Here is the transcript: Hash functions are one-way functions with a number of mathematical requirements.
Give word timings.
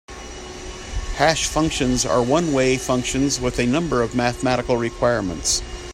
Hash 1.17 1.45
functions 1.47 2.07
are 2.07 2.23
one-way 2.23 2.75
functions 2.77 3.39
with 3.39 3.59
a 3.59 3.67
number 3.67 4.01
of 4.01 4.15
mathematical 4.15 4.75
requirements. 4.75 5.61